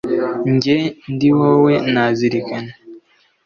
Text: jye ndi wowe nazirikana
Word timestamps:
jye 0.61 0.79
ndi 1.13 1.29
wowe 1.37 1.73
nazirikana 1.93 2.71